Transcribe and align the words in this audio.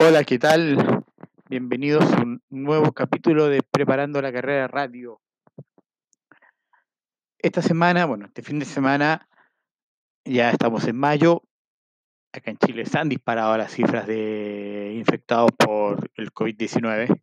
Hola, 0.00 0.22
¿qué 0.22 0.38
tal? 0.38 1.02
Bienvenidos 1.50 2.04
a 2.12 2.22
un 2.22 2.40
nuevo 2.50 2.92
capítulo 2.92 3.48
de 3.48 3.64
Preparando 3.64 4.22
la 4.22 4.32
Carrera 4.32 4.68
Radio. 4.68 5.20
Esta 7.40 7.62
semana, 7.62 8.06
bueno, 8.06 8.26
este 8.26 8.42
fin 8.42 8.60
de 8.60 8.64
semana, 8.64 9.28
ya 10.24 10.52
estamos 10.52 10.86
en 10.86 10.96
mayo. 10.96 11.42
Acá 12.32 12.52
en 12.52 12.58
Chile 12.58 12.86
se 12.86 12.96
han 12.96 13.08
disparado 13.08 13.56
las 13.56 13.72
cifras 13.72 14.06
de 14.06 14.94
infectados 14.96 15.50
por 15.58 16.08
el 16.14 16.32
COVID-19. 16.32 17.20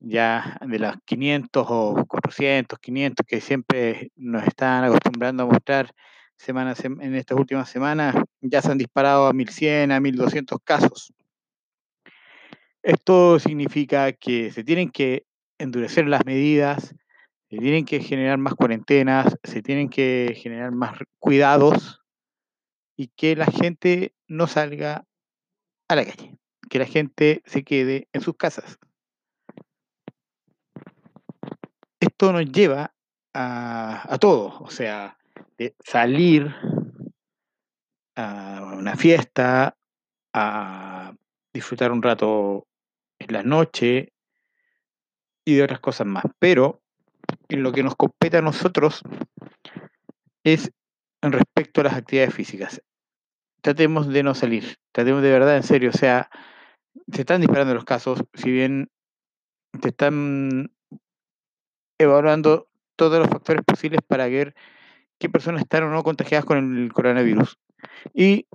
Ya 0.00 0.58
de 0.66 0.78
las 0.78 0.96
500 1.04 1.66
o 1.68 2.06
400, 2.08 2.78
500 2.78 3.26
que 3.26 3.42
siempre 3.42 4.12
nos 4.16 4.46
están 4.46 4.84
acostumbrando 4.84 5.42
a 5.42 5.46
mostrar 5.46 5.92
semanas 6.38 6.82
en 6.82 7.14
estas 7.14 7.38
últimas 7.38 7.68
semanas, 7.68 8.14
ya 8.40 8.62
se 8.62 8.72
han 8.72 8.78
disparado 8.78 9.26
a 9.26 9.34
1100, 9.34 9.92
a 9.92 10.00
1200 10.00 10.58
casos. 10.64 11.12
Esto 12.86 13.40
significa 13.40 14.12
que 14.12 14.52
se 14.52 14.62
tienen 14.62 14.90
que 14.92 15.26
endurecer 15.58 16.06
las 16.06 16.24
medidas, 16.24 16.94
se 17.50 17.56
tienen 17.56 17.84
que 17.84 17.98
generar 17.98 18.38
más 18.38 18.54
cuarentenas, 18.54 19.36
se 19.42 19.60
tienen 19.60 19.88
que 19.88 20.38
generar 20.40 20.70
más 20.70 20.96
cuidados 21.18 22.00
y 22.96 23.08
que 23.08 23.34
la 23.34 23.46
gente 23.46 24.14
no 24.28 24.46
salga 24.46 25.04
a 25.88 25.96
la 25.96 26.04
calle, 26.04 26.38
que 26.70 26.78
la 26.78 26.86
gente 26.86 27.42
se 27.44 27.64
quede 27.64 28.06
en 28.12 28.20
sus 28.20 28.36
casas. 28.36 28.78
Esto 31.98 32.32
nos 32.32 32.44
lleva 32.52 32.94
a, 33.34 34.14
a 34.14 34.18
todo, 34.18 34.60
o 34.60 34.70
sea, 34.70 35.18
de 35.58 35.74
salir 35.80 36.54
a 38.14 38.74
una 38.78 38.94
fiesta, 38.94 39.76
a 40.32 41.12
disfrutar 41.52 41.90
un 41.90 42.00
rato 42.00 42.68
la 43.32 43.42
noche 43.42 44.12
y 45.44 45.54
de 45.54 45.62
otras 45.62 45.80
cosas 45.80 46.06
más. 46.06 46.24
Pero 46.38 46.82
en 47.48 47.62
lo 47.62 47.72
que 47.72 47.82
nos 47.82 47.96
compete 47.96 48.36
a 48.36 48.42
nosotros 48.42 49.02
es 50.44 50.70
respecto 51.22 51.80
a 51.80 51.84
las 51.84 51.94
actividades 51.94 52.34
físicas. 52.34 52.82
Tratemos 53.62 54.08
de 54.08 54.22
no 54.22 54.34
salir, 54.34 54.76
tratemos 54.92 55.22
de 55.22 55.30
verdad, 55.30 55.56
en 55.56 55.62
serio, 55.62 55.90
o 55.90 55.96
sea, 55.96 56.30
se 57.12 57.22
están 57.22 57.40
disparando 57.40 57.74
los 57.74 57.84
casos, 57.84 58.22
si 58.34 58.50
bien 58.50 58.90
te 59.80 59.88
están 59.88 60.72
evaluando 61.98 62.68
todos 62.96 63.18
los 63.18 63.28
factores 63.28 63.62
posibles 63.64 64.00
para 64.06 64.28
ver 64.28 64.54
qué 65.18 65.28
personas 65.28 65.62
están 65.62 65.84
o 65.84 65.90
no 65.90 66.02
contagiadas 66.02 66.44
con 66.44 66.78
el 66.78 66.92
coronavirus. 66.92 67.58
Y 68.14 68.46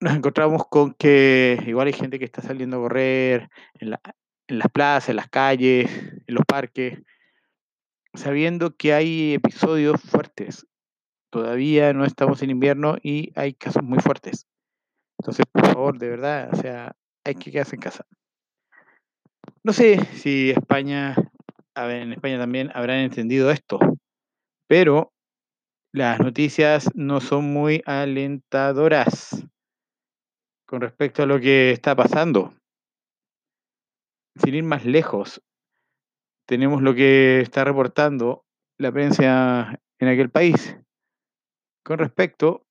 nos 0.00 0.14
encontramos 0.14 0.66
con 0.68 0.94
que 0.94 1.62
igual 1.66 1.86
hay 1.86 1.92
gente 1.92 2.18
que 2.18 2.24
está 2.24 2.42
saliendo 2.42 2.76
a 2.76 2.80
correr 2.80 3.48
en, 3.74 3.90
las 3.90 4.70
plazas, 4.72 5.10
en 5.10 5.16
las 5.16 5.28
calles, 5.28 5.90
en 6.26 6.34
los 6.34 6.44
parques, 6.46 7.00
sabiendo 8.14 8.76
que 8.76 8.92
hay 8.92 9.34
episodios 9.34 10.00
fuertes. 10.00 10.66
Todavía 11.30 11.92
no 11.92 12.04
estamos 12.04 12.42
en 12.42 12.50
invierno 12.50 12.96
y 13.02 13.32
hay 13.36 13.54
casos 13.54 13.82
muy 13.82 13.98
fuertes. 13.98 14.46
Entonces, 15.18 15.46
por 15.50 15.66
favor, 15.66 15.98
de 15.98 16.10
verdad, 16.10 16.50
o 16.52 16.56
sea, 16.56 16.94
hay 17.24 17.34
que 17.34 17.50
quedarse 17.50 17.76
en 17.76 17.82
casa. 17.82 18.06
No 19.64 19.72
sé 19.72 20.04
si 20.14 20.50
España, 20.50 21.16
en 21.74 22.12
España 22.12 22.38
también 22.38 22.70
habrán 22.74 22.98
entendido 22.98 23.50
esto, 23.50 23.78
pero 24.68 25.12
las 25.92 26.20
noticias 26.20 26.88
no 26.94 27.20
son 27.20 27.52
muy 27.52 27.82
alentadoras 27.86 29.45
con 30.66 30.80
respecto 30.80 31.22
a 31.22 31.26
lo 31.26 31.40
que 31.40 31.70
está 31.70 31.94
pasando. 31.94 32.52
Sin 34.34 34.54
ir 34.54 34.64
más 34.64 34.84
lejos, 34.84 35.40
tenemos 36.46 36.82
lo 36.82 36.94
que 36.94 37.40
está 37.40 37.64
reportando 37.64 38.44
la 38.78 38.92
prensa 38.92 39.80
en 39.98 40.08
aquel 40.08 40.30
país 40.30 40.76
con 41.82 41.98
respecto 41.98 42.66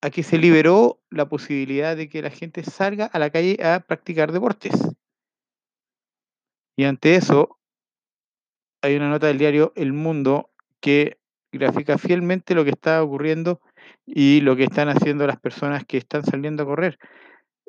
a 0.00 0.10
que 0.10 0.22
se 0.22 0.38
liberó 0.38 1.00
la 1.10 1.28
posibilidad 1.28 1.96
de 1.96 2.08
que 2.08 2.22
la 2.22 2.30
gente 2.30 2.62
salga 2.62 3.06
a 3.06 3.18
la 3.18 3.30
calle 3.30 3.58
a 3.64 3.80
practicar 3.80 4.30
deportes. 4.30 4.74
Y 6.76 6.84
ante 6.84 7.16
eso, 7.16 7.58
hay 8.82 8.96
una 8.96 9.08
nota 9.08 9.26
del 9.26 9.38
diario 9.38 9.72
El 9.74 9.92
Mundo 9.92 10.50
que 10.80 11.18
grafica 11.50 11.98
fielmente 11.98 12.54
lo 12.54 12.64
que 12.64 12.70
está 12.70 13.02
ocurriendo 13.02 13.60
y 14.06 14.40
lo 14.40 14.56
que 14.56 14.64
están 14.64 14.88
haciendo 14.88 15.26
las 15.26 15.40
personas 15.40 15.84
que 15.84 15.98
están 15.98 16.24
saliendo 16.24 16.62
a 16.62 16.66
correr. 16.66 16.98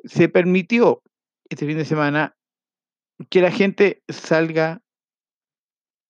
Se 0.04 0.28
permitió 0.28 1.02
este 1.48 1.66
fin 1.66 1.76
de 1.76 1.84
semana 1.84 2.34
que 3.28 3.42
la 3.42 3.50
gente 3.50 4.02
salga 4.08 4.80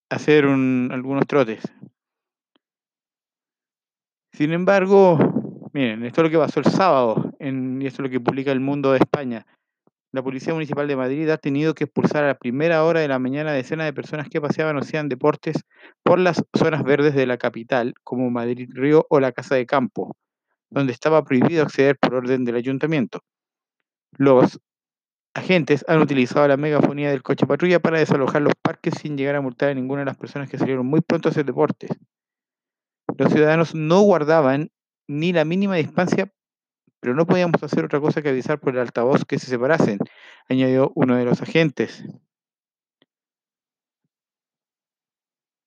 a 0.09 0.15
hacer 0.15 0.45
algunos 0.45 1.27
trotes. 1.27 1.63
Sin 4.33 4.53
embargo, 4.53 5.17
miren, 5.73 6.05
esto 6.05 6.21
es 6.21 6.25
lo 6.25 6.31
que 6.31 6.37
pasó 6.37 6.59
el 6.61 6.65
sábado, 6.65 7.33
y 7.39 7.85
esto 7.85 8.01
es 8.01 8.07
lo 8.07 8.09
que 8.09 8.19
publica 8.19 8.51
El 8.51 8.61
Mundo 8.61 8.91
de 8.91 8.99
España. 8.99 9.45
La 10.13 10.21
Policía 10.21 10.53
Municipal 10.53 10.89
de 10.89 10.97
Madrid 10.97 11.29
ha 11.29 11.37
tenido 11.37 11.73
que 11.73 11.85
expulsar 11.85 12.25
a 12.25 12.27
la 12.27 12.37
primera 12.37 12.83
hora 12.83 12.99
de 12.99 13.07
la 13.07 13.17
mañana 13.17 13.53
decenas 13.53 13.85
de 13.85 13.93
personas 13.93 14.27
que 14.27 14.41
paseaban 14.41 14.75
o 14.75 14.79
hacían 14.79 15.07
deportes 15.07 15.63
por 16.03 16.19
las 16.19 16.43
zonas 16.53 16.83
verdes 16.83 17.15
de 17.15 17.25
la 17.25 17.37
capital, 17.37 17.93
como 18.03 18.29
Madrid 18.29 18.69
Río 18.73 19.05
o 19.09 19.21
la 19.21 19.31
Casa 19.31 19.55
de 19.55 19.65
Campo, 19.65 20.17
donde 20.69 20.91
estaba 20.91 21.23
prohibido 21.23 21.63
acceder 21.63 21.97
por 21.97 22.13
orden 22.13 22.43
del 22.43 22.55
ayuntamiento. 22.55 23.21
Los 24.17 24.59
agentes 25.33 25.85
han 25.87 26.01
utilizado 26.01 26.45
la 26.45 26.57
megafonía 26.57 27.09
del 27.09 27.23
coche 27.23 27.47
patrulla 27.47 27.79
para 27.79 27.99
desalojar 27.99 28.41
los 28.41 28.53
parques 28.61 28.95
sin 28.99 29.15
llegar 29.15 29.37
a 29.37 29.41
multar 29.41 29.69
a 29.69 29.73
ninguna 29.73 30.01
de 30.01 30.07
las 30.07 30.17
personas 30.17 30.49
que 30.49 30.57
salieron 30.57 30.85
muy 30.85 30.99
pronto 30.99 31.29
a 31.29 31.31
hacer 31.31 31.45
deportes. 31.45 31.89
Los 33.17 33.31
ciudadanos 33.31 33.73
no 33.75 34.01
guardaban 34.01 34.71
ni 35.07 35.31
la 35.31 35.45
mínima 35.45 35.75
distancia, 35.75 36.33
pero 37.01 37.15
no 37.15 37.25
podíamos 37.25 37.61
hacer 37.63 37.83
otra 37.83 37.99
cosa 37.99 38.21
que 38.21 38.29
avisar 38.29 38.59
por 38.59 38.73
el 38.73 38.79
altavoz 38.79 39.25
que 39.25 39.39
se 39.39 39.47
separasen, 39.47 39.97
añadió 40.47 40.91
uno 40.95 41.17
de 41.17 41.25
los 41.25 41.41
agentes. 41.41 42.05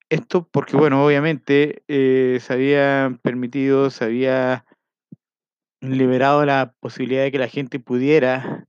Esto 0.09 0.49
porque, 0.49 0.77
bueno, 0.77 1.05
obviamente 1.05 1.83
eh, 1.89 2.39
se 2.41 2.53
había 2.53 3.19
permitido, 3.22 3.91
se 3.91 4.05
había 4.05 4.65
liberado 5.81 6.45
la 6.47 6.72
posibilidad 6.78 7.25
de 7.25 7.33
que 7.33 7.39
la 7.39 7.49
gente 7.49 7.81
pudiera 7.81 8.69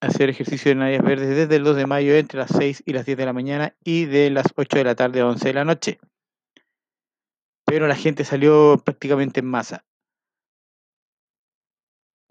hacer 0.00 0.28
ejercicio 0.28 0.70
en 0.70 0.82
áreas 0.82 1.02
verdes 1.02 1.28
desde 1.30 1.56
el 1.56 1.64
2 1.64 1.76
de 1.76 1.86
mayo 1.86 2.14
entre 2.14 2.38
las 2.38 2.50
6 2.50 2.82
y 2.84 2.92
las 2.92 3.06
10 3.06 3.16
de 3.16 3.24
la 3.24 3.32
mañana 3.32 3.74
y 3.82 4.04
de 4.04 4.28
las 4.28 4.46
8 4.56 4.76
de 4.76 4.84
la 4.84 4.94
tarde 4.94 5.20
a 5.20 5.26
11 5.26 5.48
de 5.48 5.54
la 5.54 5.64
noche. 5.64 5.98
Pero 7.64 7.88
la 7.88 7.96
gente 7.96 8.24
salió 8.24 8.80
prácticamente 8.84 9.40
en 9.40 9.46
masa. 9.46 9.87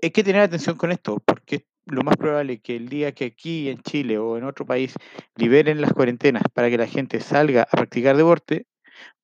Hay 0.02 0.12
que 0.12 0.24
tener 0.24 0.41
atención 0.41 0.78
con 0.78 0.91
esto, 0.91 1.22
porque 1.25 1.66
lo 1.85 2.03
más 2.03 2.18
probable 2.18 2.53
es 2.53 2.62
que 2.62 2.75
el 2.75 2.90
día 2.90 3.13
que 3.13 3.25
aquí 3.25 3.69
en 3.69 3.81
Chile 3.81 4.18
o 4.18 4.38
en 4.38 4.44
otro 4.44 4.66
país 4.66 4.94
liberen 5.35 5.81
las 5.81 5.94
cuarentenas 5.94 6.44
para 6.53 6.69
que 6.69 6.78
la 6.78 6.88
gente 6.88 7.19
salga 7.19 7.63
a 7.63 7.78
practicar 7.78 8.16
deporte, 8.16 8.68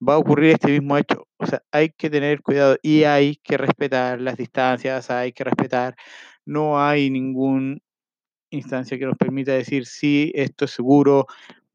va 0.07 0.15
a 0.15 0.17
ocurrir 0.17 0.51
este 0.51 0.71
mismo 0.71 0.97
hecho. 0.97 1.27
O 1.37 1.45
sea, 1.45 1.61
hay 1.71 1.89
que 1.89 2.09
tener 2.09 2.41
cuidado 2.41 2.77
y 2.81 3.03
hay 3.03 3.35
que 3.43 3.57
respetar 3.57 4.19
las 4.21 4.37
distancias, 4.37 5.11
hay 5.11 5.31
que 5.33 5.43
respetar, 5.43 5.95
no 6.45 6.81
hay 6.83 7.09
ningún 7.09 7.81
instancia 8.49 8.97
que 8.97 9.05
nos 9.05 9.17
permita 9.17 9.51
decir 9.53 9.85
si 9.85 10.31
esto 10.35 10.65
es 10.65 10.71
seguro, 10.71 11.27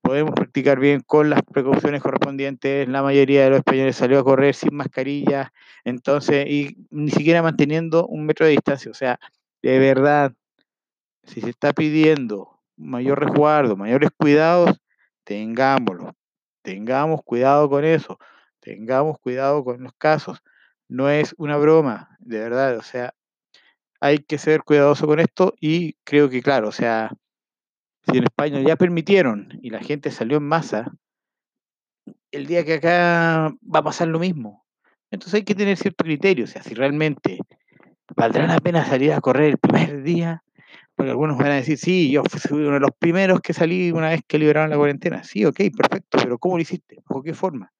podemos 0.09 0.33
practicar 0.33 0.81
bien 0.81 1.03
con 1.03 1.29
las 1.29 1.43
precauciones 1.43 2.01
correspondientes. 2.01 2.89
La 2.89 3.03
mayoría 3.03 3.45
de 3.45 3.51
los 3.51 3.59
españoles 3.59 3.95
salió 3.95 4.19
a 4.19 4.25
correr 4.25 4.55
sin 4.55 4.75
mascarilla, 4.75 5.53
entonces, 5.85 6.47
y 6.49 6.79
ni 6.89 7.11
siquiera 7.11 7.43
manteniendo 7.43 8.07
un 8.07 8.25
metro 8.25 8.47
de 8.47 8.53
distancia. 8.53 8.91
O 8.91 8.95
sea, 8.95 9.21
de 9.61 9.79
verdad, 9.79 10.32
si 11.25 11.43
se 11.43 11.50
está 11.50 11.75
pidiendo 11.75 12.59
mayor 12.75 13.21
resguardo, 13.21 13.77
mayores 13.77 14.09
cuidados, 14.17 14.81
tengámoslo. 15.25 16.15
Tengamos 16.62 17.21
cuidado 17.23 17.69
con 17.69 17.85
eso. 17.85 18.19
Tengamos 18.61 19.19
cuidado 19.19 19.62
con 19.62 19.82
los 19.82 19.93
casos. 19.99 20.38
No 20.88 21.11
es 21.11 21.35
una 21.37 21.59
broma, 21.59 22.17
de 22.19 22.38
verdad. 22.38 22.79
O 22.79 22.82
sea, 22.82 23.12
hay 24.00 24.21
que 24.21 24.38
ser 24.38 24.62
cuidadoso 24.62 25.06
con 25.06 25.21
esto 25.21 25.53
y 25.61 25.97
creo 26.05 26.31
que, 26.31 26.41
claro, 26.41 26.69
o 26.69 26.73
sea, 26.73 27.11
si 28.10 28.19
en 28.19 28.25
España 28.25 28.60
ya 28.60 28.76
permitieron 28.76 29.58
y 29.62 29.70
la 29.70 29.81
gente 29.81 30.10
salió 30.10 30.38
en 30.38 30.44
masa, 30.44 30.93
el 32.31 32.46
día 32.46 32.64
que 32.64 32.75
acá 32.75 33.55
va 33.62 33.81
a 33.81 33.84
pasar 33.84 34.08
lo 34.08 34.19
mismo. 34.19 34.64
Entonces 35.10 35.34
hay 35.34 35.44
que 35.44 35.55
tener 35.55 35.76
cierto 35.76 36.05
criterio, 36.05 36.44
o 36.44 36.49
sea, 36.49 36.62
si 36.62 36.75
realmente 36.75 37.38
valdrá 38.14 38.46
la 38.46 38.60
pena 38.60 38.84
salir 38.84 39.12
a 39.12 39.20
correr 39.20 39.50
el 39.50 39.58
primer 39.58 40.02
día, 40.02 40.43
porque 40.94 41.10
algunos 41.10 41.38
van 41.38 41.52
a 41.52 41.55
decir, 41.55 41.78
sí, 41.78 42.10
yo 42.10 42.22
fui 42.25 42.62
uno 42.62 42.75
de 42.75 42.81
los 42.81 42.90
primeros 42.99 43.40
que 43.40 43.55
salí 43.55 43.93
una 43.93 44.10
vez 44.10 44.22
que 44.26 44.38
liberaron 44.38 44.70
la 44.70 44.76
cuarentena. 44.76 45.22
Sí, 45.22 45.44
ok, 45.44 45.56
perfecto, 45.76 46.19
pero 46.22 46.38
¿cómo 46.38 46.56
lo 46.56 46.62
hiciste? 46.62 47.00
¿Bajo 47.08 47.22
qué 47.22 47.34
forma? 47.34 47.72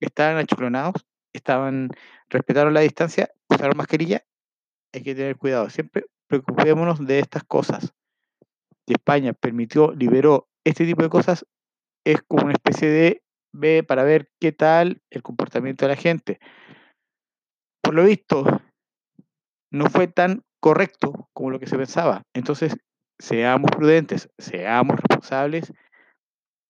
¿Estaban 0.00 0.36
achiclonados? 0.36 1.06
¿Estaban, 1.32 1.88
respetaron 2.28 2.74
la 2.74 2.80
distancia? 2.80 3.30
¿Usaron 3.48 3.76
mascarilla? 3.76 4.24
hay 4.92 5.02
que 5.02 5.14
tener 5.14 5.36
cuidado. 5.36 5.70
Siempre 5.70 6.04
preocupémonos 6.26 7.04
de 7.06 7.18
estas 7.18 7.44
cosas. 7.44 7.92
Si 8.86 8.94
España 8.94 9.32
permitió, 9.32 9.92
liberó 9.92 10.48
este 10.64 10.84
tipo 10.84 11.02
de 11.02 11.08
cosas, 11.08 11.46
es 12.04 12.22
como 12.22 12.44
una 12.44 12.54
especie 12.54 12.88
de 12.88 13.22
ve 13.54 13.82
para 13.82 14.02
ver 14.02 14.28
qué 14.40 14.52
tal 14.52 15.02
el 15.10 15.22
comportamiento 15.22 15.84
de 15.84 15.94
la 15.94 16.00
gente. 16.00 16.40
Por 17.82 17.94
lo 17.94 18.04
visto, 18.04 18.44
no 19.70 19.86
fue 19.86 20.06
tan 20.08 20.42
correcto 20.60 21.28
como 21.32 21.50
lo 21.50 21.58
que 21.58 21.66
se 21.66 21.76
pensaba. 21.76 22.22
Entonces, 22.34 22.76
seamos 23.18 23.70
prudentes, 23.70 24.28
seamos 24.38 24.96
responsables 24.96 25.72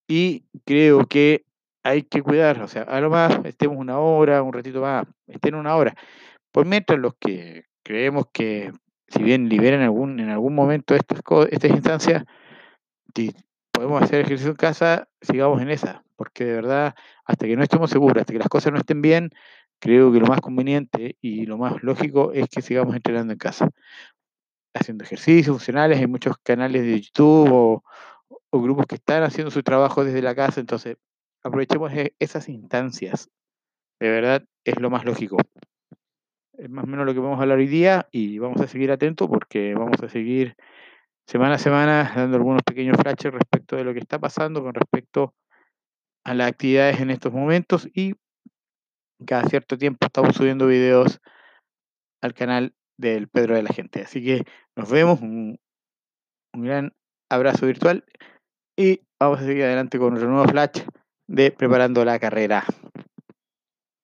y 0.09 0.45
creo 0.67 1.07
que 1.07 1.45
hay 1.85 2.03
que 2.03 2.23
cuidar, 2.23 2.63
o 2.63 2.69
sea, 2.69 2.83
a 2.83 3.01
lo 3.01 3.11
más 3.11 3.41
estemos 3.45 3.77
una 3.77 3.99
hora, 3.99 4.43
un 4.43 4.53
ratito 4.53 4.81
más, 4.81 5.07
estén 5.27 5.55
una 5.55 5.75
hora. 5.75 5.95
Por 6.53 6.67
mientras 6.67 6.99
los 6.99 7.15
que 7.19 7.65
creemos 7.85 8.27
que 8.33 8.73
si 9.13 9.23
bien 9.23 9.49
liberan 9.49 9.83
algún, 9.83 10.21
en 10.21 10.31
algún 10.31 10.55
momento 10.55 10.95
estas, 10.95 11.21
estas 11.51 11.71
instancias, 11.71 12.25
si 13.15 13.35
podemos 13.71 14.03
hacer 14.03 14.21
ejercicio 14.21 14.51
en 14.51 14.57
casa, 14.57 15.09
sigamos 15.21 15.61
en 15.61 15.71
esa, 15.71 16.03
porque 16.17 16.45
de 16.45 16.55
verdad, 16.55 16.95
hasta 17.25 17.47
que 17.47 17.57
no 17.57 17.63
estemos 17.63 17.91
seguros, 17.91 18.21
hasta 18.21 18.33
que 18.33 18.39
las 18.39 18.49
cosas 18.49 18.73
no 18.73 18.79
estén 18.79 19.03
bien, 19.03 19.31
creo 19.79 20.13
que 20.13 20.21
lo 20.21 20.27
más 20.27 20.41
conveniente 20.41 21.17
y 21.21 21.45
lo 21.45 21.59
más 21.59 21.83
lógico 21.83 22.33
es 22.33 22.49
que 22.49 22.63
sigamos 22.63 22.97
entrenando 22.97 23.33
en 23.33 23.39
casa. 23.39 23.69
Haciendo 24.75 25.05
ejercicios 25.05 25.55
funcionales, 25.57 25.99
hay 25.99 26.07
muchos 26.07 26.37
canales 26.43 26.83
de 26.83 27.01
YouTube 27.01 27.51
o, 27.53 27.85
grupos 28.53 28.87
que 28.87 28.95
están 28.95 29.23
haciendo 29.23 29.51
su 29.51 29.63
trabajo 29.63 30.05
desde 30.05 30.23
la 30.23 30.35
casa, 30.35 30.61
entonces 30.61 30.97
aprovechemos 31.43 31.93
e, 31.93 32.15
esas 32.19 32.49
instancias. 32.49 33.29
De 34.01 34.09
verdad, 34.09 34.45
es 34.65 34.81
lo 34.81 34.91
más 34.91 35.05
lógico. 35.05 35.37
Es 36.59 36.69
más 36.69 36.85
o 36.85 36.87
menos 36.87 37.07
lo 37.07 37.15
que 37.15 37.21
vamos 37.21 37.39
a 37.39 37.43
hablar 37.43 37.59
hoy 37.59 37.67
día 37.67 38.09
y 38.13 38.39
vamos 38.39 38.61
a 38.61 38.67
seguir 38.67 38.91
atentos 38.91 39.29
porque 39.29 39.75
vamos 39.75 40.03
a 40.03 40.09
seguir 40.09 40.55
semana 41.27 41.55
a 41.55 41.59
semana 41.59 42.13
dando 42.15 42.37
algunos 42.37 42.63
pequeños 42.63 42.97
flashes 43.01 43.33
respecto 43.33 43.77
de 43.77 43.85
lo 43.85 43.95
que 43.95 44.01
está 44.01 44.19
pasando 44.19 44.63
con 44.63 44.75
respecto 44.75 45.35
a 46.25 46.35
las 46.35 46.49
actividades 46.49 47.01
en 47.01 47.11
estos 47.11 47.33
momentos 47.33 47.89
y 47.95 48.15
cada 49.27 49.45
cierto 49.45 49.79
tiempo 49.79 50.07
estamos 50.07 50.37
subiendo 50.37 50.67
videos 50.67 51.21
al 52.21 52.35
canal 52.35 52.75
del 52.99 53.29
Pedro 53.29 53.55
de 53.55 53.63
la 53.63 53.73
Gente. 53.73 54.03
Así 54.03 54.23
que 54.23 54.45
nos 54.77 54.91
vemos, 54.91 55.21
un, 55.21 55.59
un 56.55 56.63
gran 56.63 56.93
abrazo 57.31 57.67
virtual 57.67 58.05
y 58.77 59.01
vamos 59.19 59.41
a 59.41 59.45
seguir 59.45 59.65
adelante 59.65 59.99
con 59.99 60.11
nuestro 60.11 60.31
nuevo 60.31 60.49
flash 60.49 60.83
de 61.29 61.51
Preparando 61.51 62.05
la 62.05 62.19
Carrera. 62.19 62.65